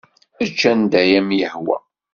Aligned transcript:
Ečč 0.43 0.59
anda 0.71 0.97
ay 1.03 1.11
am-yehwa. 1.19 1.77